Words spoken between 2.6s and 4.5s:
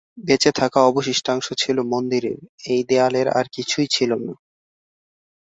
এই দেয়ালের আর কিছুই ছিল না।